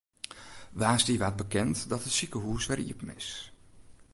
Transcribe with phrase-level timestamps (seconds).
[0.79, 3.29] Woansdei waard bekend dat it sikehûs wer iepen is.